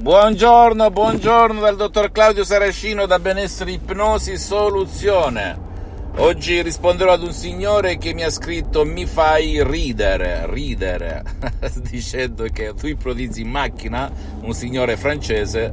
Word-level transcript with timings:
Buongiorno, 0.00 0.90
buongiorno 0.90 1.60
dal 1.60 1.76
dottor 1.76 2.10
Claudio 2.10 2.42
Saracino 2.42 3.04
da 3.04 3.18
Benessere 3.18 3.72
Ipnosi 3.72 4.38
Soluzione. 4.38 5.68
Oggi 6.16 6.62
risponderò 6.62 7.12
ad 7.12 7.22
un 7.22 7.34
signore 7.34 7.98
che 7.98 8.14
mi 8.14 8.22
ha 8.22 8.30
scritto 8.30 8.86
mi 8.86 9.04
fai 9.04 9.62
ridere, 9.62 10.46
ridere, 10.48 11.22
dicendo 11.90 12.44
che 12.44 12.72
tu 12.72 12.86
ipnotizzi 12.86 13.42
in 13.42 13.50
macchina, 13.50 14.10
un 14.40 14.54
signore 14.54 14.96
francese, 14.96 15.70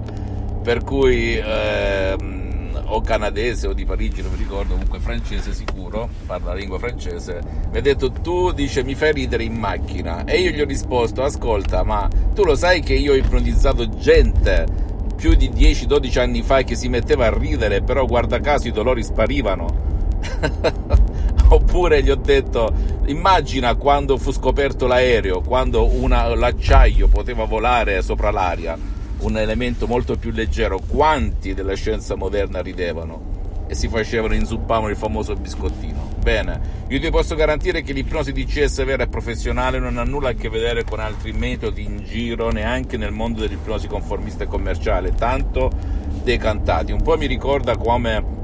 per 0.61 0.83
cui... 0.83 1.37
Eh, 1.37 2.46
o 2.85 3.01
canadese 3.01 3.67
o 3.67 3.73
di 3.73 3.85
Parigi, 3.85 4.21
non 4.21 4.31
mi 4.31 4.37
ricordo, 4.37 4.73
comunque 4.73 4.99
francese 4.99 5.53
sicuro, 5.53 6.09
parla 6.25 6.53
la 6.53 6.59
lingua 6.59 6.79
francese, 6.79 7.41
mi 7.71 7.77
ha 7.77 7.81
detto 7.81 8.11
tu 8.11 8.51
dice 8.51 8.83
mi 8.83 8.95
fai 8.95 9.13
ridere 9.13 9.43
in 9.43 9.53
macchina 9.53 10.23
e 10.25 10.39
io 10.39 10.51
gli 10.51 10.61
ho 10.61 10.65
risposto 10.65 11.23
ascolta 11.23 11.83
ma 11.83 12.09
tu 12.33 12.43
lo 12.43 12.55
sai 12.55 12.81
che 12.81 12.93
io 12.93 13.13
ho 13.13 13.15
ipnotizzato 13.15 13.87
gente 13.97 14.65
più 15.15 15.33
di 15.33 15.49
10-12 15.49 16.19
anni 16.19 16.41
fa 16.41 16.61
che 16.63 16.75
si 16.75 16.89
metteva 16.89 17.25
a 17.25 17.37
ridere 17.37 17.81
però 17.81 18.05
guarda 18.05 18.39
caso 18.39 18.67
i 18.67 18.71
dolori 18.71 19.03
sparivano 19.03 19.85
oppure 21.49 22.03
gli 22.03 22.09
ho 22.09 22.15
detto 22.15 22.71
immagina 23.05 23.75
quando 23.75 24.17
fu 24.17 24.31
scoperto 24.31 24.85
l'aereo 24.87 25.41
quando 25.41 25.85
una, 25.85 26.33
l'acciaio 26.35 27.07
poteva 27.07 27.45
volare 27.45 28.01
sopra 28.01 28.31
l'aria 28.31 28.77
un 29.19 29.37
elemento 29.37 29.87
molto 29.87 30.17
più 30.17 30.31
leggero, 30.31 30.79
quanti 30.79 31.53
della 31.53 31.75
scienza 31.75 32.15
moderna 32.15 32.61
ridevano 32.61 33.35
e 33.67 33.75
si 33.75 33.87
facevano, 33.87 34.33
inzuppavano 34.33 34.89
il 34.89 34.95
famoso 34.95 35.35
biscottino. 35.35 36.15
Bene, 36.19 36.85
io 36.87 36.99
ti 36.99 37.09
posso 37.09 37.35
garantire 37.35 37.81
che 37.81 37.93
l'ipnosi 37.93 38.31
DCS 38.31 38.83
vera 38.85 39.03
e 39.03 39.07
professionale 39.07 39.79
non 39.79 39.97
ha 39.97 40.03
nulla 40.03 40.29
a 40.29 40.33
che 40.33 40.49
vedere 40.49 40.83
con 40.83 40.99
altri 40.99 41.33
metodi 41.33 41.83
in 41.83 42.03
giro, 42.05 42.49
neanche 42.49 42.97
nel 42.97 43.11
mondo 43.11 43.41
dell'ipnosi 43.41 43.87
conformista 43.87 44.45
e 44.45 44.47
commerciale, 44.47 45.13
tanto 45.13 45.69
decantati. 46.23 46.91
Un 46.91 47.01
po' 47.01 47.17
mi 47.17 47.25
ricorda 47.25 47.75
come 47.75 48.35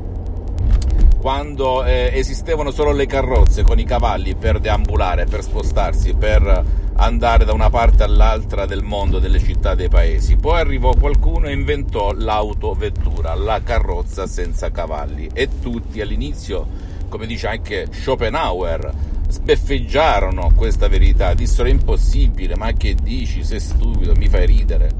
quando 1.19 1.85
eh, 1.85 2.11
esistevano 2.13 2.71
solo 2.71 2.91
le 2.91 3.05
carrozze 3.05 3.63
con 3.63 3.79
i 3.79 3.85
cavalli 3.85 4.35
per 4.35 4.59
deambulare, 4.59 5.25
per 5.25 5.41
spostarsi, 5.41 6.13
per 6.15 6.81
andare 6.95 7.45
da 7.45 7.53
una 7.53 7.69
parte 7.69 8.03
all'altra 8.03 8.65
del 8.65 8.83
mondo, 8.83 9.19
delle 9.19 9.39
città, 9.39 9.75
dei 9.75 9.89
paesi. 9.89 10.35
Poi 10.35 10.59
arrivò 10.59 10.93
qualcuno 10.93 11.47
e 11.47 11.53
inventò 11.53 12.11
l'autovettura, 12.11 13.33
la 13.35 13.61
carrozza 13.63 14.27
senza 14.27 14.71
cavalli 14.71 15.29
e 15.33 15.49
tutti 15.61 16.01
all'inizio, 16.01 16.67
come 17.09 17.25
dice 17.25 17.47
anche 17.47 17.87
Schopenhauer, 17.91 18.93
sbeffeggiarono 19.27 20.51
questa 20.55 20.87
verità, 20.87 21.33
dissero 21.33 21.67
impossibile, 21.67 22.55
ma 22.55 22.71
che 22.73 22.95
dici, 22.95 23.43
sei 23.43 23.59
stupido, 23.59 24.13
mi 24.15 24.27
fai 24.27 24.45
ridere. 24.45 24.91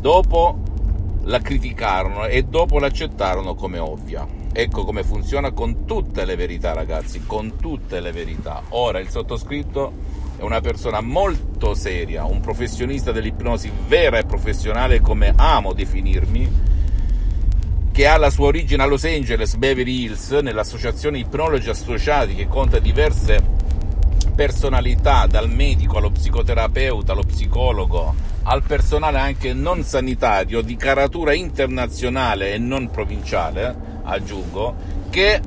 Dopo 0.00 0.58
la 1.24 1.38
criticarono 1.38 2.26
e 2.26 2.42
dopo 2.42 2.78
l'accettarono 2.78 3.54
come 3.54 3.78
ovvia. 3.78 4.26
Ecco 4.54 4.84
come 4.84 5.02
funziona 5.02 5.52
con 5.52 5.84
tutte 5.84 6.24
le 6.24 6.36
verità, 6.36 6.72
ragazzi, 6.72 7.24
con 7.24 7.56
tutte 7.56 8.00
le 8.00 8.12
verità. 8.12 8.62
Ora 8.70 8.98
il 8.98 9.08
sottoscritto 9.08 10.11
è 10.42 10.44
una 10.44 10.60
persona 10.60 11.00
molto 11.00 11.72
seria, 11.74 12.24
un 12.24 12.40
professionista 12.40 13.12
dell'ipnosi 13.12 13.70
vera 13.86 14.18
e 14.18 14.24
professionale 14.24 15.00
come 15.00 15.32
amo 15.36 15.72
definirmi, 15.72 16.70
che 17.92 18.06
ha 18.08 18.16
la 18.16 18.28
sua 18.28 18.46
origine 18.46 18.82
a 18.82 18.86
Los 18.86 19.04
Angeles, 19.04 19.54
Beverly 19.54 20.02
Hills, 20.02 20.30
nell'associazione 20.32 21.18
Ipnologi 21.18 21.68
Associati 21.68 22.34
che 22.34 22.48
conta 22.48 22.80
diverse 22.80 23.40
personalità, 24.34 25.26
dal 25.26 25.48
medico 25.48 25.98
allo 25.98 26.10
psicoterapeuta, 26.10 27.12
allo 27.12 27.22
psicologo, 27.22 28.12
al 28.42 28.64
personale 28.64 29.20
anche 29.20 29.52
non 29.52 29.84
sanitario 29.84 30.60
di 30.60 30.74
caratura 30.74 31.34
internazionale 31.34 32.52
e 32.52 32.58
non 32.58 32.90
provinciale, 32.90 34.00
aggiungo, 34.02 34.74
che 35.08 35.40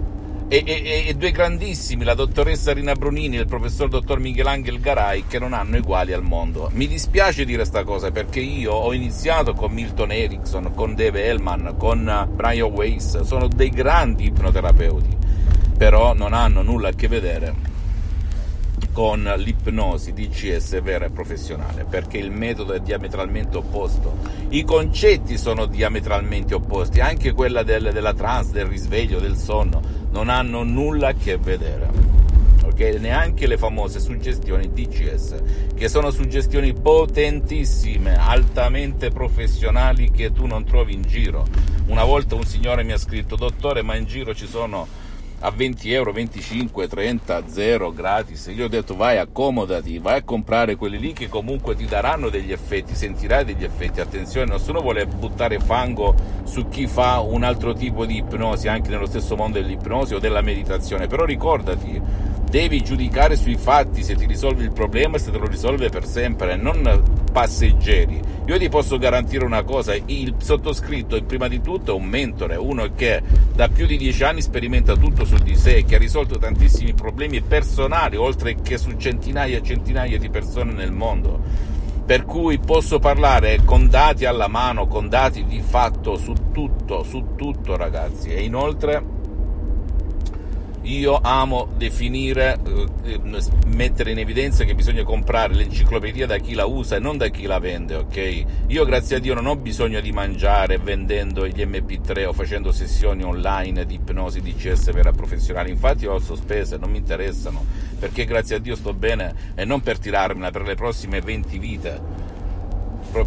e, 0.47 0.63
e, 0.63 1.05
e, 1.07 1.13
due 1.15 1.31
grandissimi, 1.31 2.03
la 2.03 2.13
dottoressa 2.13 2.71
Rina 2.71 2.93
Brunini 2.93 3.37
e 3.37 3.41
il 3.41 3.47
professor 3.47 3.89
dottor 3.89 4.19
Michelangelo 4.19 4.79
Garai, 4.79 5.25
che 5.27 5.39
non 5.39 5.53
hanno 5.53 5.77
uguali 5.77 6.13
al 6.13 6.21
mondo. 6.21 6.69
Mi 6.73 6.87
dispiace 6.87 7.45
dire 7.45 7.57
questa 7.57 7.83
cosa 7.83 8.11
perché 8.11 8.41
io 8.41 8.71
ho 8.71 8.93
iniziato 8.93 9.53
con 9.53 9.71
Milton 9.71 10.11
Erickson, 10.11 10.71
con 10.75 10.93
Dave 10.93 11.25
Hellman, 11.25 11.75
con 11.77 12.29
Brian 12.31 12.71
Weiss, 12.71 13.21
sono 13.21 13.47
dei 13.47 13.69
grandi 13.69 14.25
ipnoterapeuti, 14.25 15.17
però 15.77 16.13
non 16.13 16.33
hanno 16.33 16.61
nulla 16.61 16.89
a 16.89 16.93
che 16.93 17.07
vedere 17.07 17.73
con 18.91 19.29
l'ipnosi 19.37 20.13
DCS 20.13 20.81
vera 20.81 21.05
e 21.05 21.09
professionale, 21.09 21.85
perché 21.89 22.17
il 22.17 22.31
metodo 22.31 22.71
è 22.71 22.79
diametralmente 22.79 23.57
opposto, 23.57 24.15
i 24.49 24.63
concetti 24.63 25.37
sono 25.37 25.65
diametralmente 25.65 26.53
opposti, 26.53 27.01
anche 27.01 27.33
quella 27.33 27.63
del, 27.63 27.89
della 27.91 28.13
trance, 28.13 28.53
del 28.53 28.67
risveglio, 28.67 29.19
del 29.19 29.35
sonno 29.35 30.04
non 30.15 30.29
hanno 30.29 30.63
nulla 30.63 31.09
a 31.09 31.13
che 31.13 31.35
vedere. 31.35 31.89
Okay? 32.63 32.99
Neanche 32.99 33.47
le 33.47 33.57
famose 33.57 33.99
suggestioni 33.99 34.71
DCS, 34.71 35.73
che 35.75 35.89
sono 35.89 36.09
suggestioni 36.09 36.73
potentissime, 36.73 38.15
altamente 38.17 39.09
professionali 39.09 40.11
che 40.11 40.31
tu 40.31 40.45
non 40.45 40.63
trovi 40.63 40.93
in 40.93 41.01
giro. 41.01 41.45
Una 41.87 42.05
volta 42.05 42.35
un 42.35 42.45
signore 42.45 42.83
mi 42.83 42.93
ha 42.93 42.97
scritto, 42.97 43.35
dottore, 43.35 43.81
ma 43.81 43.97
in 43.97 44.05
giro 44.05 44.33
ci 44.33 44.47
sono 44.47 44.87
a 45.39 45.51
20 45.51 45.91
euro, 45.91 46.11
25, 46.11 46.87
30, 46.87 47.43
0 47.47 47.93
gratis. 47.93 48.51
Io 48.55 48.65
ho 48.65 48.67
detto 48.67 48.95
vai 48.95 49.17
accomodati, 49.17 49.99
vai 49.99 50.19
a 50.19 50.23
comprare 50.23 50.75
quelli 50.75 50.97
lì 50.97 51.13
che 51.13 51.27
comunque 51.29 51.75
ti 51.75 51.85
daranno 51.85 52.29
degli 52.29 52.51
effetti, 52.51 52.95
sentirai 52.95 53.45
degli 53.45 53.63
effetti. 53.63 54.01
Attenzione, 54.01 54.51
nessuno 54.51 54.81
vuole 54.81 55.05
buttare 55.05 55.59
fango 55.59 56.15
su 56.43 56.67
chi 56.69 56.87
fa 56.87 57.19
un 57.19 57.43
altro 57.43 57.73
tipo 57.73 58.05
di 58.05 58.17
ipnosi, 58.17 58.67
anche 58.67 58.89
nello 58.89 59.07
stesso 59.07 59.35
mondo 59.35 59.59
dell'ipnosi 59.59 60.13
o 60.15 60.19
della 60.19 60.41
meditazione. 60.41 61.07
Però 61.07 61.25
ricordati, 61.25 62.01
devi 62.49 62.81
giudicare 62.81 63.35
sui 63.35 63.57
fatti 63.57 64.03
se 64.03 64.15
ti 64.15 64.25
risolvi 64.25 64.63
il 64.63 64.71
problema 64.71 65.17
e 65.17 65.19
se 65.19 65.31
te 65.31 65.37
lo 65.37 65.47
risolve 65.47 65.89
per 65.89 66.05
sempre, 66.05 66.55
non 66.55 67.24
passeggeri. 67.35 68.21
Io 68.45 68.57
ti 68.57 68.69
posso 68.69 68.97
garantire 68.97 69.43
una 69.43 69.63
cosa, 69.63 69.93
il 69.93 70.35
sottoscritto 70.37 71.21
prima 71.23 71.49
di 71.49 71.59
tutto 71.59 71.91
è 71.91 71.93
un 71.93 72.05
mentore, 72.05 72.55
uno 72.55 72.93
che 72.95 73.21
da 73.53 73.67
più 73.67 73.85
di 73.85 73.97
dieci 73.97 74.23
anni 74.23 74.41
sperimenta 74.41 74.95
tutto 74.95 75.25
su 75.25 75.35
di 75.35 75.53
sé, 75.53 75.83
che 75.83 75.95
ha 75.95 75.97
risolto 75.97 76.37
tantissimi 76.37 76.93
problemi 76.93 77.41
personali, 77.41 78.15
oltre 78.15 78.55
che 78.61 78.77
su 78.77 78.91
centinaia 78.95 79.57
e 79.57 79.63
centinaia 79.63 80.17
di 80.17 80.29
persone 80.29 80.71
nel 80.71 80.93
mondo. 80.93 81.41
Per 82.05 82.23
cui 82.23 82.57
posso 82.57 82.99
parlare 82.99 83.65
con 83.65 83.89
dati 83.89 84.23
alla 84.23 84.47
mano, 84.47 84.87
con 84.87 85.09
dati 85.09 85.43
di 85.43 85.59
fatto 85.59 86.15
su 86.15 86.33
tutto, 86.53 87.03
su 87.03 87.33
tutto 87.35 87.75
ragazzi. 87.75 88.29
E 88.29 88.43
inoltre 88.43 89.14
io 90.85 91.19
amo 91.21 91.67
definire, 91.75 92.57
eh, 93.03 93.19
mettere 93.67 94.11
in 94.11 94.19
evidenza 94.19 94.63
che 94.63 94.75
bisogna 94.75 95.03
comprare 95.03 95.53
l'enciclopedia 95.53 96.27
da 96.27 96.37
chi 96.37 96.53
la 96.53 96.65
usa 96.65 96.97
e 96.97 96.99
non 96.99 97.17
da 97.17 97.27
chi 97.27 97.45
la 97.45 97.59
vende, 97.59 97.95
ok? 97.95 98.45
Io 98.67 98.85
grazie 98.85 99.15
a 99.15 99.19
Dio 99.19 99.33
non 99.33 99.47
ho 99.47 99.55
bisogno 99.55 99.99
di 99.99 100.11
mangiare 100.11 100.77
vendendo 100.77 101.47
gli 101.47 101.61
MP3 101.63 102.25
o 102.25 102.33
facendo 102.33 102.71
sessioni 102.71 103.23
online 103.23 103.85
di 103.85 103.95
ipnosi 103.95 104.41
DCS 104.41 104.91
vera 104.91 105.11
professionale, 105.11 105.69
infatti 105.69 106.05
ho 106.05 106.19
sospese, 106.19 106.77
non 106.77 106.91
mi 106.91 106.97
interessano, 106.97 107.65
perché 107.97 108.25
grazie 108.25 108.57
a 108.57 108.59
Dio 108.59 108.75
sto 108.75 108.93
bene 108.93 109.53
e 109.55 109.65
non 109.65 109.81
per 109.81 109.97
tirarmela 109.97 110.51
per 110.51 110.61
le 110.63 110.75
prossime 110.75 111.19
20 111.19 111.57
vite, 111.57 112.01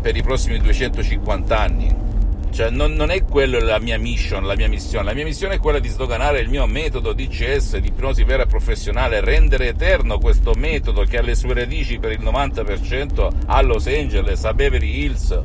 per 0.01 0.17
i 0.17 0.23
prossimi 0.23 0.59
250 0.59 1.59
anni 1.59 2.08
cioè, 2.51 2.71
non, 2.71 2.93
non, 2.93 3.11
è 3.11 3.25
quella 3.25 3.61
la 3.61 3.79
mia 3.79 3.99
mission, 3.99 4.45
la 4.45 4.57
mia 4.57 4.69
missione. 4.69 5.05
La 5.05 5.15
mia 5.15 5.25
missione 5.25 5.55
è 5.55 5.59
quella 5.59 5.79
di 5.79 5.89
sdoganare 5.89 6.41
il 6.41 6.49
mio 6.49 6.67
metodo 6.67 7.13
DCS 7.13 7.79
di 7.79 7.89
ipnosi 7.89 8.25
vera 8.25 8.45
e 8.45 8.47
professionale, 8.47 9.21
rendere 9.21 9.69
eterno 9.69 10.19
questo 10.19 10.55
metodo 10.55 11.05
che 11.05 11.19
ha 11.19 11.23
le 11.23 11.35
sue 11.35 11.55
radici 11.55 11.99
per 11.99 12.13
il 12.13 12.21
90% 12.21 13.31
a 13.47 13.63
Los 13.63 13.87
Angeles, 13.87 14.45
a 14.45 14.55
Beverly 14.55 15.05
Hills, 15.05 15.41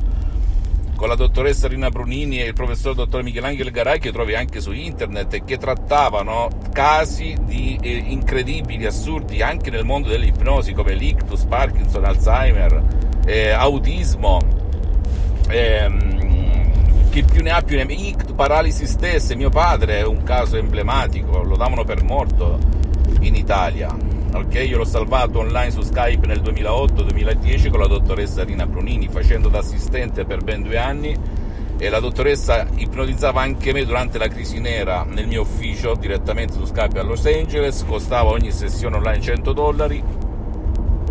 con 0.96 1.08
la 1.08 1.14
dottoressa 1.16 1.68
Rina 1.68 1.90
Brunini 1.90 2.40
e 2.40 2.46
il 2.46 2.54
professor 2.54 2.94
dottor 2.94 3.22
Michelangelo 3.22 3.70
Garai 3.70 3.98
che 3.98 4.12
trovi 4.12 4.34
anche 4.34 4.60
su 4.60 4.72
internet 4.72 5.34
e 5.34 5.44
che 5.44 5.58
trattavano 5.58 6.48
casi 6.72 7.36
di 7.44 7.78
eh, 7.80 7.90
incredibili, 7.90 8.86
assurdi 8.86 9.42
anche 9.42 9.70
nel 9.70 9.84
mondo 9.84 10.08
dell'ipnosi 10.08 10.72
come 10.72 10.94
l'ictus, 10.94 11.44
Parkinson, 11.44 12.04
Alzheimer, 12.04 12.82
eh, 13.26 13.50
autismo. 13.50 14.62
Ehm, 15.48 16.13
chi 17.14 17.22
più 17.22 17.42
ne 17.42 17.50
ha 17.50 17.62
più 17.62 17.76
ne 17.76 17.82
ha, 17.82 17.86
ictus, 17.88 18.32
paralisi 18.34 18.88
stesse, 18.88 19.36
mio 19.36 19.48
padre 19.48 19.98
è 19.98 20.04
un 20.04 20.24
caso 20.24 20.56
emblematico, 20.56 21.44
lo 21.44 21.56
davano 21.56 21.84
per 21.84 22.02
morto 22.02 22.58
in 23.20 23.36
Italia. 23.36 23.96
Ok, 24.32 24.54
io 24.66 24.78
l'ho 24.78 24.84
salvato 24.84 25.38
online 25.38 25.70
su 25.70 25.82
Skype 25.82 26.26
nel 26.26 26.42
2008-2010 26.42 27.70
con 27.70 27.78
la 27.78 27.86
dottoressa 27.86 28.42
Rina 28.42 28.66
Brunini, 28.66 29.06
facendo 29.06 29.48
da 29.48 29.60
assistente 29.60 30.24
per 30.24 30.42
ben 30.42 30.64
due 30.64 30.76
anni. 30.76 31.16
E 31.78 31.88
la 31.88 32.00
dottoressa 32.00 32.66
ipnotizzava 32.74 33.40
anche 33.40 33.72
me 33.72 33.84
durante 33.84 34.18
la 34.18 34.26
crisi 34.26 34.58
nera 34.58 35.04
nel 35.08 35.28
mio 35.28 35.42
ufficio 35.42 35.94
direttamente 35.94 36.54
su 36.54 36.64
Skype 36.64 36.98
a 36.98 37.04
Los 37.04 37.26
Angeles, 37.26 37.84
costava 37.86 38.30
ogni 38.30 38.50
sessione 38.50 38.96
online 38.96 39.20
100 39.20 39.52
dollari 39.52 40.02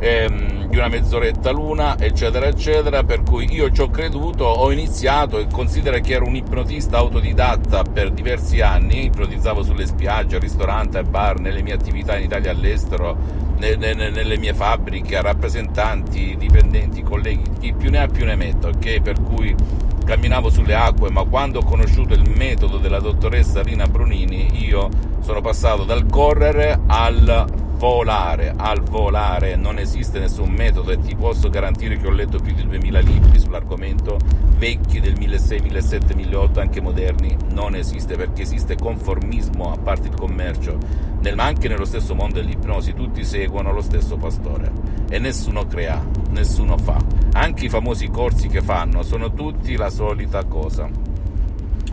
ehm, 0.03 0.67
di 0.67 0.75
una 0.77 0.89
mezz'oretta 0.89 1.51
l'una, 1.51 1.97
eccetera, 1.97 2.47
eccetera, 2.47 3.03
per 3.03 3.23
cui 3.23 3.47
io 3.51 3.71
ci 3.71 3.81
ho 3.81 3.89
creduto, 3.89 4.43
ho 4.43 4.71
iniziato 4.71 5.39
e 5.39 5.47
considera 5.49 5.99
che 5.99 6.13
ero 6.13 6.25
un 6.25 6.35
ipnotista 6.35 6.97
autodidatta 6.97 7.83
per 7.83 8.11
diversi 8.11 8.59
anni, 8.59 9.05
ipnotizzavo 9.05 9.63
sulle 9.63 9.85
spiagge, 9.85 10.35
al 10.35 10.41
ristorante, 10.41 10.97
al 10.97 11.05
bar, 11.05 11.39
nelle 11.39 11.61
mie 11.61 11.73
attività 11.73 12.17
in 12.17 12.25
Italia 12.25 12.51
e 12.51 12.53
all'estero, 12.53 13.15
nelle, 13.57 13.93
nelle 13.93 14.37
mie 14.37 14.53
fabbriche, 14.53 15.15
a 15.15 15.21
rappresentanti, 15.21 16.35
dipendenti, 16.37 17.01
colleghi, 17.01 17.49
chi 17.59 17.73
più 17.73 17.89
ne 17.89 17.99
ha 17.99 18.07
più 18.07 18.25
ne 18.25 18.35
metta, 18.35 18.67
ok? 18.67 19.01
Per 19.01 19.21
cui 19.21 19.55
camminavo 20.03 20.49
sulle 20.49 20.75
acque, 20.75 21.09
ma 21.11 21.23
quando 21.23 21.59
ho 21.59 21.63
conosciuto 21.63 22.13
il 22.13 22.29
metodo 22.35 22.77
della 22.77 22.99
dottoressa 22.99 23.61
Rina 23.61 23.87
Brunini, 23.87 24.65
io 24.65 24.89
sono 25.21 25.39
passato 25.39 25.85
dal 25.85 26.05
correre 26.07 26.77
al 26.87 27.61
volare, 27.83 28.53
al 28.55 28.79
volare, 28.79 29.57
non 29.57 29.77
esiste 29.77 30.17
nessun 30.17 30.49
metodo 30.49 30.91
e 30.91 30.99
ti 31.01 31.17
posso 31.17 31.49
garantire 31.49 31.97
che 31.97 32.07
ho 32.07 32.11
letto 32.11 32.39
più 32.39 32.53
di 32.53 32.65
2000 32.65 32.99
libri 33.01 33.37
sull'argomento, 33.37 34.17
vecchi 34.55 35.01
del 35.01 35.17
1600, 35.17 35.63
1700, 35.63 36.15
1800, 36.15 36.59
anche 36.61 36.79
moderni, 36.79 37.35
non 37.49 37.75
esiste 37.75 38.15
perché 38.15 38.43
esiste 38.43 38.77
conformismo 38.77 39.73
a 39.73 39.77
parte 39.77 40.07
il 40.07 40.15
commercio, 40.15 40.77
nel, 41.19 41.35
ma 41.35 41.43
anche 41.43 41.67
nello 41.67 41.83
stesso 41.83 42.15
mondo 42.15 42.39
dell'ipnosi 42.39 42.93
tutti 42.93 43.25
seguono 43.25 43.73
lo 43.73 43.81
stesso 43.81 44.15
pastore 44.15 44.71
e 45.09 45.19
nessuno 45.19 45.67
crea, 45.67 46.01
nessuno 46.29 46.77
fa, 46.77 46.97
anche 47.33 47.65
i 47.65 47.69
famosi 47.69 48.07
corsi 48.07 48.47
che 48.47 48.61
fanno 48.61 49.03
sono 49.03 49.33
tutti 49.33 49.75
la 49.75 49.89
solita 49.89 50.45
cosa 50.45 51.12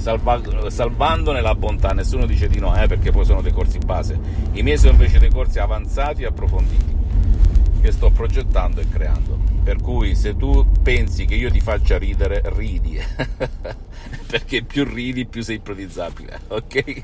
salvandone 0.00 1.41
la 1.41 1.55
bontà, 1.55 1.91
nessuno 1.91 2.26
dice 2.26 2.49
di 2.49 2.58
no, 2.58 2.75
eh, 2.81 2.87
perché 2.87 3.11
poi 3.11 3.25
sono 3.25 3.43
dei 3.43 3.52
corsi 3.52 3.79
base. 3.79 4.19
I 4.52 4.62
miei 4.62 4.79
sono 4.79 4.93
invece 4.93 5.19
dei 5.19 5.31
corsi 5.31 5.58
avanzati 5.58 6.23
e 6.23 6.26
approfonditi 6.26 6.99
che 7.81 7.93
sto 7.93 8.11
progettando 8.11 8.81
e 8.81 8.88
creando. 8.88 9.38
Per 9.62 9.81
cui 9.81 10.14
se 10.14 10.37
tu 10.37 10.67
pensi 10.82 11.25
che 11.25 11.35
io 11.35 11.50
ti 11.50 11.61
faccia 11.61 11.99
ridere, 11.99 12.43
ridi, 12.56 12.99
perché 14.26 14.62
più 14.62 14.85
ridi 14.85 15.26
più 15.26 15.43
sei 15.43 15.56
ipnotizzabile, 15.56 16.41
ok? 16.49 17.03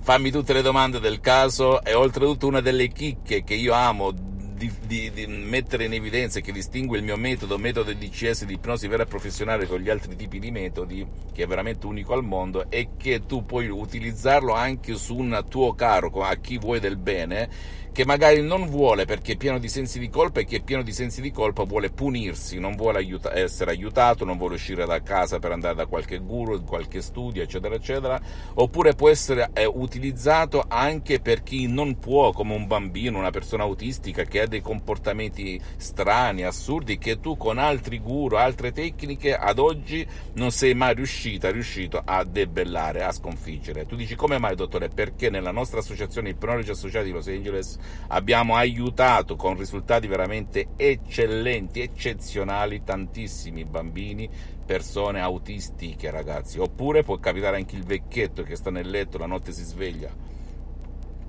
Fammi 0.00 0.30
tutte 0.30 0.52
le 0.52 0.62
domande 0.62 0.98
del 0.98 1.20
caso 1.20 1.82
e 1.84 1.94
oltretutto 1.94 2.46
una 2.46 2.60
delle 2.60 2.88
chicche 2.88 3.44
che 3.44 3.54
io 3.54 3.72
amo 3.72 4.12
di, 4.62 4.72
di, 4.86 5.10
di, 5.12 5.26
mettere 5.26 5.86
in 5.86 5.92
evidenza 5.92 6.38
che 6.38 6.52
distingue 6.52 6.98
il 6.98 7.02
mio 7.02 7.16
metodo, 7.16 7.58
metodo 7.58 7.92
DCS 7.92 8.44
di 8.44 8.54
ipnosi 8.54 8.86
vera 8.86 9.02
e 9.02 9.06
professionale 9.06 9.66
con 9.66 9.80
gli 9.80 9.90
altri 9.90 10.14
tipi 10.14 10.38
di 10.38 10.52
metodi, 10.52 11.04
che 11.32 11.42
è 11.42 11.46
veramente 11.46 11.86
unico 11.86 12.12
al 12.12 12.22
mondo, 12.22 12.66
è 12.68 12.90
che 12.96 13.26
tu 13.26 13.44
puoi 13.44 13.68
utilizzarlo 13.68 14.52
anche 14.52 14.94
su 14.94 15.16
un 15.16 15.44
tuo 15.48 15.74
caro, 15.74 16.10
a 16.22 16.36
chi 16.36 16.58
vuoi 16.58 16.78
del 16.78 16.96
bene, 16.96 17.48
che 17.92 18.06
magari 18.06 18.40
non 18.40 18.68
vuole 18.68 19.04
perché 19.04 19.32
è 19.32 19.36
pieno 19.36 19.58
di 19.58 19.68
sensi 19.68 19.98
di 19.98 20.08
colpa 20.08 20.40
e 20.40 20.46
che 20.46 20.56
è 20.56 20.62
pieno 20.62 20.82
di 20.82 20.92
sensi 20.92 21.20
di 21.20 21.30
colpa 21.30 21.64
vuole 21.64 21.90
punirsi, 21.90 22.58
non 22.58 22.74
vuole 22.74 22.96
aiuta- 22.96 23.36
essere 23.36 23.72
aiutato, 23.72 24.24
non 24.24 24.38
vuole 24.38 24.54
uscire 24.54 24.86
da 24.86 25.02
casa 25.02 25.38
per 25.38 25.52
andare 25.52 25.74
da 25.74 25.84
qualche 25.84 26.18
guru, 26.18 26.64
qualche 26.64 27.02
studio, 27.02 27.42
eccetera, 27.42 27.74
eccetera, 27.74 28.18
oppure 28.54 28.94
può 28.94 29.10
essere 29.10 29.50
eh, 29.52 29.66
utilizzato 29.66 30.64
anche 30.66 31.20
per 31.20 31.42
chi 31.42 31.66
non 31.66 31.98
può, 31.98 32.32
come 32.32 32.54
un 32.54 32.66
bambino, 32.66 33.18
una 33.18 33.30
persona 33.30 33.64
autistica 33.64 34.24
che 34.24 34.40
ha 34.40 34.46
dei 34.52 34.60
comportamenti 34.60 35.60
strani, 35.76 36.44
assurdi, 36.44 36.98
che 36.98 37.20
tu 37.20 37.36
con 37.36 37.58
altri 37.58 37.98
guru, 37.98 38.36
altre 38.36 38.70
tecniche 38.70 39.34
ad 39.34 39.58
oggi 39.58 40.06
non 40.34 40.50
sei 40.50 40.74
mai 40.74 40.94
riuscita, 40.94 41.50
riuscito 41.50 42.00
a 42.04 42.22
debellare, 42.24 43.02
a 43.02 43.12
sconfiggere. 43.12 43.86
Tu 43.86 43.96
dici 43.96 44.14
come 44.14 44.38
mai 44.38 44.54
dottore? 44.54 44.88
Perché 44.88 45.30
nella 45.30 45.50
nostra 45.50 45.80
associazione 45.80 46.30
Ipnologi 46.30 46.70
Associati 46.70 47.06
di 47.06 47.12
Los 47.12 47.28
Angeles 47.28 47.78
abbiamo 48.08 48.54
aiutato 48.54 49.36
con 49.36 49.56
risultati 49.56 50.06
veramente 50.06 50.68
eccellenti, 50.76 51.80
eccezionali, 51.80 52.84
tantissimi 52.84 53.64
bambini, 53.64 54.28
persone 54.64 55.20
autistiche 55.20 56.10
ragazzi, 56.10 56.58
oppure 56.58 57.02
può 57.02 57.18
capitare 57.18 57.56
anche 57.56 57.74
il 57.74 57.84
vecchietto 57.84 58.42
che 58.42 58.56
sta 58.56 58.70
nel 58.70 58.88
letto, 58.88 59.18
la 59.18 59.26
notte 59.26 59.52
si 59.52 59.64
sveglia 59.64 60.30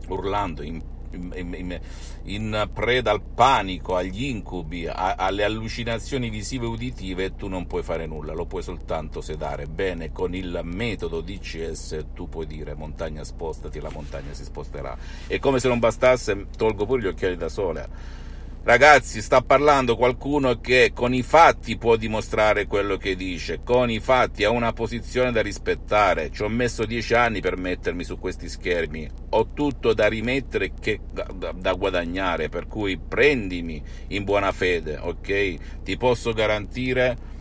urlando 0.08 0.64
in 0.64 0.82
in, 1.14 1.80
in, 2.24 2.70
preda 2.74 3.12
al 3.12 3.22
panico, 3.22 3.96
agli 3.96 4.26
incubi, 4.26 4.88
a, 4.88 5.16
alle 5.16 5.44
allucinazioni 5.44 6.30
visive 6.30 6.66
e 6.66 6.70
uditive, 6.70 7.36
tu 7.36 7.48
non 7.48 7.68
puoi 7.68 7.84
fare 7.84 8.06
nulla, 8.06 8.34
lo 8.34 8.46
puoi 8.46 8.64
soltanto 8.64 9.22
sedare. 9.22 9.66
Bene, 9.68 10.12
con 10.12 10.34
il 10.36 10.60
metodo 10.64 11.22
DCS 11.22 12.06
tu 12.14 12.28
puoi 12.30 12.46
dire 12.46 12.74
montagna 12.74 13.24
spostati 13.24 13.80
la 13.80 13.90
montagna 13.92 14.34
si 14.34 14.44
sposterà. 14.44 14.98
E 15.28 15.40
come 15.40 15.60
se 15.60 15.68
non 15.68 15.80
bastasse, 15.80 16.48
tolgo 16.58 16.86
pure 16.86 17.02
gli 17.02 17.08
occhiali 17.08 17.38
da 17.38 17.50
sole 17.50 18.22
Ragazzi, 18.66 19.22
sta 19.22 19.42
parlando 19.42 19.98
qualcuno 19.98 20.62
che 20.62 20.92
con 20.96 21.14
i 21.14 21.22
fatti 21.22 21.76
può 21.76 21.98
dimostrare 21.98 22.66
quello 22.66 22.96
che 22.96 23.18
dice, 23.18 23.60
con 23.62 23.90
i 23.90 24.00
fatti 24.00 24.46
ha 24.46 24.52
una 24.52 24.72
posizione 24.72 25.34
da 25.34 25.42
rispettare. 25.42 26.32
Ci 26.32 26.44
ho 26.44 26.48
messo 26.48 26.86
dieci 26.86 27.14
anni 27.14 27.42
per 27.42 27.58
mettermi 27.58 28.06
su 28.06 28.18
questi 28.18 28.48
schermi, 28.48 29.10
ho 29.32 29.50
tutto 29.54 29.94
da 29.94 30.08
rimettere 30.08 30.72
che 30.80 31.02
da 31.12 31.74
guadagnare, 31.74 32.48
per 32.48 32.68
cui 32.68 32.98
prendimi 32.98 33.84
in 34.08 34.24
buona 34.24 34.54
fede, 34.54 34.96
ok? 34.96 35.82
Ti 35.84 35.98
posso 35.98 36.32
garantire 36.32 37.32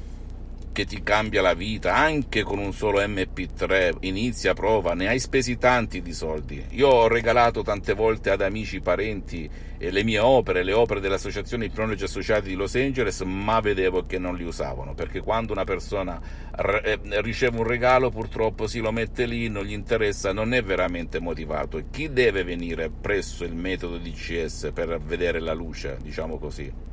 che 0.72 0.86
ti 0.86 1.02
cambia 1.02 1.42
la 1.42 1.54
vita 1.54 1.94
anche 1.94 2.42
con 2.42 2.58
un 2.58 2.72
solo 2.72 3.00
MP3. 3.00 3.98
Inizia, 4.00 4.54
prova, 4.54 4.94
ne 4.94 5.08
hai 5.08 5.20
spesi 5.20 5.58
tanti 5.58 6.00
di 6.00 6.12
soldi. 6.12 6.64
Io 6.70 6.88
ho 6.88 7.08
regalato 7.08 7.62
tante 7.62 7.92
volte 7.92 8.30
ad 8.30 8.40
amici, 8.40 8.80
parenti 8.80 9.48
eh, 9.78 9.90
le 9.90 10.02
mie 10.02 10.18
opere, 10.18 10.62
le 10.62 10.72
opere 10.72 11.00
dell'Associazione 11.00 11.66
Ipnologi 11.66 12.04
Associati 12.04 12.48
di 12.48 12.54
Los 12.54 12.74
Angeles, 12.74 13.20
ma 13.20 13.60
vedevo 13.60 14.06
che 14.06 14.18
non 14.18 14.36
li 14.36 14.44
usavano 14.44 14.94
perché 14.94 15.20
quando 15.20 15.52
una 15.52 15.64
persona 15.64 16.20
eh, 16.56 16.98
riceve 17.20 17.58
un 17.58 17.66
regalo, 17.66 18.10
purtroppo 18.10 18.66
si 18.66 18.80
lo 18.80 18.92
mette 18.92 19.26
lì, 19.26 19.48
non 19.48 19.64
gli 19.64 19.72
interessa, 19.72 20.32
non 20.32 20.54
è 20.54 20.62
veramente 20.62 21.20
motivato. 21.20 21.82
Chi 21.90 22.12
deve 22.12 22.44
venire 22.44 22.88
presso 22.88 23.44
il 23.44 23.54
metodo 23.54 23.98
DCS 23.98 24.70
per 24.72 24.98
vedere 25.00 25.40
la 25.40 25.52
luce, 25.52 25.98
diciamo 26.00 26.38
così? 26.38 26.91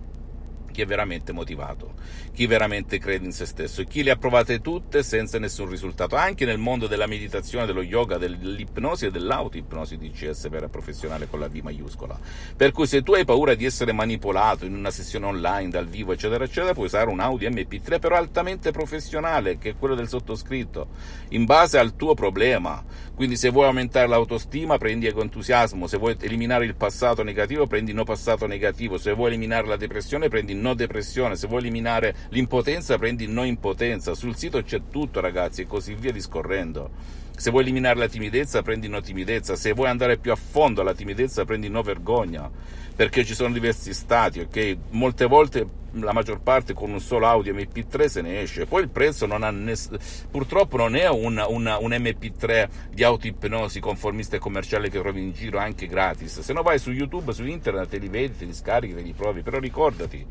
Chi 0.69 0.81
è 0.81 0.86
veramente 0.86 1.31
motivato, 1.31 1.94
chi 2.33 2.45
veramente 2.48 3.00
crede 3.00 3.25
in 3.25 3.31
se 3.31 3.45
stesso 3.45 3.81
e 3.81 3.86
chi 3.86 4.04
le 4.04 4.12
ha 4.12 4.16
provate 4.16 4.62
tutte 4.62 5.04
senza 5.04 5.39
nessun 5.39 5.69
risultato, 5.69 6.16
anche 6.16 6.45
nel 6.45 6.57
mondo 6.57 6.88
della 6.88 7.07
meditazione, 7.07 7.66
dello 7.66 7.81
yoga, 7.81 8.18
dell'ipnosi 8.18 9.06
e 9.06 9.12
dell'autoipnosi 9.12 9.98
DCS 9.98 10.50
vera 10.50 10.68
professionale 10.68 11.27
con 11.27 11.39
la 11.39 11.48
V 11.48 11.60
maiuscola. 11.63 12.19
Per 12.56 12.71
cui 12.71 12.88
se 12.88 13.04
tu 13.04 13.13
hai 13.13 13.25
paura 13.25 13.56
di 13.56 13.66
essere 13.66 13.92
manipolato 13.92 14.66
in 14.66 14.74
una 14.74 14.92
sessione 14.92 15.25
online, 15.25 15.69
dal 15.69 15.88
vivo, 15.88 16.13
eccetera, 16.13 16.44
eccetera, 16.44 16.74
puoi 16.74 16.86
usare 16.86 17.10
un 17.10 17.19
Audi 17.19 17.48
MP3 17.48 18.00
però 18.00 18.16
altamente 18.16 18.71
professionale, 18.71 19.57
che 19.57 19.71
è 19.71 19.75
quello 19.77 19.95
del 19.95 20.07
sottoscritto, 20.07 20.88
in 21.30 21.45
base 21.45 21.78
al 21.78 21.95
tuo 21.95 22.14
problema. 22.14 22.83
Quindi 23.16 23.35
se 23.35 23.49
vuoi 23.49 23.66
aumentare 23.66 24.07
l'autostima, 24.07 24.78
prendi 24.78 25.07
entusiasmo, 25.07 25.88
se 25.88 25.97
vuoi 25.97 26.16
eliminare 26.21 26.64
il 26.64 26.76
passato 26.76 27.21
negativo, 27.21 27.68
prendi 27.68 27.92
no 27.92 28.04
passato 28.06 28.47
negativo, 28.47 28.97
se 28.97 29.14
vuoi 29.14 29.28
eliminare 29.28 29.68
la 29.68 29.76
depressione, 29.76 30.30
prendi 30.30 30.54
no 30.54 30.69
depressione, 30.73 31.35
se 31.35 31.47
vuoi 31.47 31.61
eliminare 31.61 32.16
l'impotenza, 32.30 32.97
prendi 32.97 33.28
no 33.28 33.44
impotenza. 33.44 34.14
Sul 34.14 34.35
sito 34.35 34.61
c'è 34.61 34.81
tutto, 34.90 35.19
ragazzi, 35.19 35.61
e 35.61 35.68
così 35.68 35.94
via 35.94 36.11
discorrendo. 36.11 36.90
Se 37.35 37.52
vuoi 37.52 37.64
eliminare 37.64 37.97
la 37.97 38.07
timidezza, 38.07 38.61
prendi 38.61 38.88
no 38.88 38.99
timidezza. 38.99 39.56
Se 39.56 39.71
vuoi 39.71 39.88
andare 39.88 40.18
più 40.18 40.31
a 40.31 40.35
fondo 40.35 40.81
alla 40.81 40.94
timidezza, 40.94 41.45
prendi 41.45 41.69
no 41.69 41.81
vergogna. 41.81 42.49
Perché 42.95 43.23
ci 43.23 43.33
sono 43.33 43.54
diversi 43.54 43.94
stati, 43.94 44.42
ok? 44.42 44.78
Molte 44.90 45.26
volte 45.26 45.66
la 45.94 46.14
maggior 46.14 46.42
parte 46.42 46.74
con 46.74 46.92
un 46.92 47.00
solo 47.00 47.28
audio 47.28 47.54
MP3 47.54 48.06
se 48.06 48.22
ne 48.22 48.42
esce. 48.42 48.66
Poi 48.66 48.81
il 48.81 48.90
prezzo 48.90 49.26
non 49.26 49.44
ha 49.44 49.52
ness- 49.52 49.90
purtroppo 50.30 50.78
non 50.78 50.96
è 50.96 51.08
un, 51.08 51.44
un, 51.48 51.78
un 51.80 51.90
MP3 51.92 52.69
di 52.92 53.04
auto-ipnosi 53.04 53.80
conformista 53.80 54.36
e 54.36 54.40
commerciale 54.40 54.90
che 54.90 55.00
trovi 55.00 55.22
in 55.22 55.31
giro 55.31 55.58
anche 55.58 55.88
gratis. 55.88 56.40
Se 56.40 56.54
no 56.54 56.62
vai 56.62 56.80
su 56.80 56.92
YouTube, 56.92 57.34
su 57.34 57.46
internet, 57.46 57.90
te 57.90 57.98
li 57.98 58.08
vedi, 58.08 58.38
te 58.38 58.46
li 58.46 58.54
scarichi, 58.54 58.96
te 58.96 59.02
li 59.02 59.14
provi. 59.14 59.42
Però 59.42 59.60
ricordati, 59.60 60.26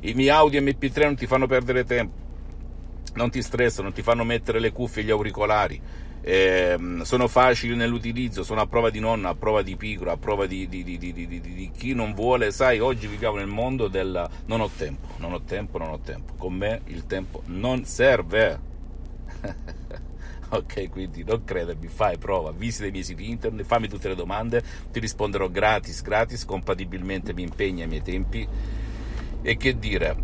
i 0.00 0.14
miei 0.14 0.30
audio 0.30 0.60
MP3 0.60 1.02
non 1.02 1.16
ti 1.16 1.26
fanno 1.26 1.46
perdere 1.46 1.84
tempo, 1.84 2.14
non 3.14 3.30
ti 3.30 3.42
stressano, 3.42 3.84
non 3.84 3.92
ti 3.92 4.02
fanno 4.02 4.24
mettere 4.24 4.60
le 4.60 4.72
cuffie 4.72 5.02
e 5.02 5.04
gli 5.04 5.10
auricolari 5.10 5.80
eh, 6.24 6.78
sono 7.02 7.26
facili 7.26 7.74
nell'utilizzo, 7.74 8.44
sono 8.44 8.60
a 8.60 8.66
prova 8.66 8.90
di 8.90 9.00
nonna, 9.00 9.30
a 9.30 9.34
prova 9.34 9.62
di 9.62 9.76
pigro, 9.76 10.12
a 10.12 10.16
prova 10.16 10.46
di, 10.46 10.68
di, 10.68 10.84
di, 10.84 10.96
di, 10.98 11.70
chi 11.76 11.94
non 11.94 12.14
vuole. 12.14 12.52
Sai, 12.52 12.78
oggi 12.78 13.08
viviamo 13.08 13.36
nel 13.36 13.48
mondo 13.48 13.88
del 13.88 14.28
non 14.46 14.60
ho 14.60 14.70
tempo, 14.74 15.08
non 15.18 15.32
ho 15.32 15.42
tempo, 15.42 15.78
non 15.78 15.90
ho 15.90 15.98
tempo. 15.98 16.34
Con 16.36 16.54
me 16.54 16.82
il 16.86 17.06
tempo 17.06 17.42
non 17.46 17.84
serve. 17.84 18.70
ok, 20.48 20.90
quindi 20.90 21.24
non 21.24 21.42
credermi, 21.42 21.88
fai 21.88 22.18
prova, 22.18 22.52
visita 22.52 22.86
i 22.86 22.92
miei 22.92 23.04
siti 23.04 23.28
internet, 23.28 23.66
fammi 23.66 23.88
tutte 23.88 24.08
le 24.08 24.14
domande, 24.14 24.62
ti 24.92 25.00
risponderò 25.00 25.48
gratis, 25.48 26.02
gratis, 26.02 26.44
compatibilmente 26.44 27.34
mi 27.34 27.42
impegna 27.42 27.82
ai 27.82 27.88
miei 27.88 28.02
tempi. 28.02 28.46
E 29.44 29.56
che 29.56 29.76
dire, 29.76 30.16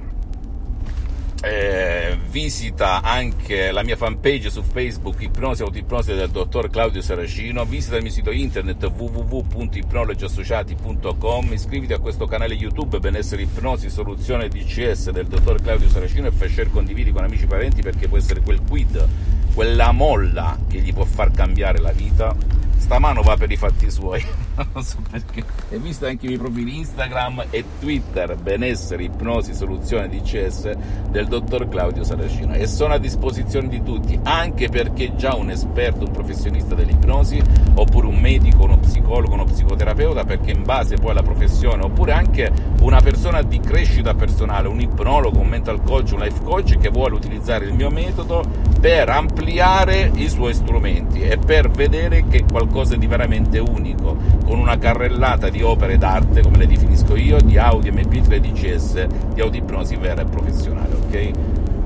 eh, 1.42 2.16
visita 2.30 3.02
anche 3.02 3.70
la 3.70 3.84
mia 3.84 3.96
fanpage 3.96 4.48
su 4.50 4.62
Facebook 4.62 5.22
Ipnosi 5.22 5.62
Autoipnosi 5.62 6.14
del 6.14 6.30
dottor 6.30 6.68
Claudio 6.68 7.00
Saracino, 7.00 7.64
visita 7.64 7.96
il 7.96 8.02
mio 8.02 8.10
sito 8.10 8.30
internet 8.30 8.84
www.ipnologiassociati.com, 8.84 11.52
iscriviti 11.52 11.92
a 11.92 11.98
questo 11.98 12.26
canale 12.26 12.54
YouTube 12.54 12.98
Benessere 12.98 13.42
Ipnosi 13.42 13.88
Soluzione 13.88 14.48
DCS 14.48 15.10
del 15.10 15.28
dottor 15.28 15.62
Claudio 15.62 15.88
Saracino 15.88 16.26
e 16.26 16.32
fai 16.32 16.48
share 16.48 16.70
condividi 16.70 17.12
con 17.12 17.22
amici 17.22 17.44
e 17.44 17.46
parenti 17.46 17.82
perché 17.82 18.08
può 18.08 18.18
essere 18.18 18.40
quel 18.40 18.60
quid, 18.66 19.06
quella 19.54 19.92
molla 19.92 20.58
che 20.68 20.80
gli 20.80 20.92
può 20.92 21.04
far 21.04 21.30
cambiare 21.30 21.78
la 21.78 21.92
vita 21.92 22.34
stamano 22.78 23.22
va 23.22 23.36
per 23.36 23.50
i 23.50 23.56
fatti 23.56 23.90
suoi, 23.90 24.24
non 24.72 24.82
so 24.82 24.98
perché. 25.10 25.44
E 25.68 25.78
visto 25.78 26.06
anche 26.06 26.24
i 26.24 26.28
miei 26.28 26.40
profili 26.40 26.78
Instagram 26.78 27.44
e 27.50 27.64
Twitter, 27.80 28.36
benessere, 28.36 29.02
ipnosi, 29.02 29.52
soluzione 29.52 30.08
DCS 30.08 30.70
del 31.10 31.26
dottor 31.26 31.68
Claudio 31.68 32.04
Saracino. 32.04 32.54
E 32.54 32.66
sono 32.66 32.94
a 32.94 32.98
disposizione 32.98 33.68
di 33.68 33.82
tutti, 33.82 34.18
anche 34.22 34.68
perché 34.68 35.14
già 35.16 35.34
un 35.34 35.50
esperto, 35.50 36.06
un 36.06 36.12
professionista 36.12 36.74
dell'ipnosi, 36.74 37.42
oppure 37.74 38.06
un 38.06 38.18
medico, 38.18 38.64
uno 38.64 38.78
psicologo, 38.78 39.34
uno 39.34 39.44
psicoterapeuta, 39.44 40.24
perché 40.24 40.52
in 40.52 40.62
base 40.62 40.96
poi 40.96 41.10
alla 41.10 41.22
professione, 41.22 41.82
oppure 41.82 42.12
anche 42.12 42.50
una 42.80 43.00
persona 43.00 43.42
di 43.42 43.60
crescita 43.60 44.14
personale, 44.14 44.68
un 44.68 44.80
ipnologo, 44.80 45.38
un 45.38 45.48
mental 45.48 45.82
coach, 45.82 46.12
un 46.12 46.20
life 46.20 46.42
coach 46.42 46.78
che 46.78 46.88
vuole 46.88 47.14
utilizzare 47.14 47.66
il 47.66 47.74
mio 47.74 47.90
metodo 47.90 48.42
per 48.80 49.08
ampliare 49.08 50.10
i 50.14 50.28
suoi 50.28 50.54
strumenti 50.54 51.20
e 51.20 51.36
per 51.36 51.68
vedere 51.68 52.26
che 52.28 52.44
qualcosa 52.48 52.67
qualcosa 52.68 52.96
di 52.96 53.06
veramente 53.06 53.58
unico, 53.58 54.16
con 54.44 54.58
una 54.58 54.78
carrellata 54.78 55.48
di 55.48 55.62
opere 55.62 55.96
d'arte, 55.96 56.42
come 56.42 56.58
le 56.58 56.66
definisco 56.66 57.16
io, 57.16 57.40
di 57.40 57.58
Audi 57.58 57.90
MP3 57.90 58.38
DCS, 58.38 59.06
di 59.34 59.40
audipnosi 59.40 59.96
vera 59.96 60.22
e 60.22 60.24
professionale, 60.26 60.94
ok? 60.94 61.30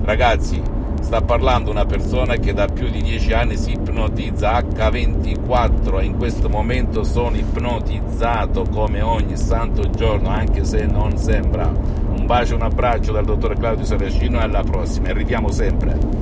Ragazzi, 0.02 0.60
sta 1.00 1.22
parlando 1.22 1.70
una 1.70 1.86
persona 1.86 2.34
che 2.34 2.52
da 2.52 2.66
più 2.66 2.90
di 2.90 3.00
10 3.00 3.32
anni 3.32 3.56
si 3.56 3.72
ipnotizza 3.72 4.58
H24 4.58 6.00
e 6.00 6.04
in 6.04 6.16
questo 6.16 6.48
momento 6.48 7.04
sono 7.04 7.36
ipnotizzato 7.36 8.64
come 8.70 9.00
ogni 9.00 9.36
santo 9.36 9.88
giorno, 9.90 10.28
anche 10.28 10.64
se 10.64 10.84
non 10.86 11.16
sembra. 11.16 11.66
Un 11.66 12.26
bacio, 12.26 12.56
un 12.56 12.62
abbraccio 12.62 13.12
dal 13.12 13.24
dottor 13.24 13.56
Claudio 13.56 13.84
Saracino 13.84 14.38
e 14.38 14.42
alla 14.42 14.62
prossima 14.62 15.08
e 15.08 15.12
ridiamo 15.14 15.50
sempre. 15.50 16.21